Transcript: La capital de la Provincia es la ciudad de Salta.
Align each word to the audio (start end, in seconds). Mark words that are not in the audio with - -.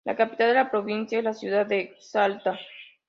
La 0.03 0.15
capital 0.15 0.47
de 0.49 0.53
la 0.55 0.71
Provincia 0.71 1.19
es 1.19 1.23
la 1.23 1.35
ciudad 1.35 1.67
de 1.67 1.95
Salta. 1.99 2.57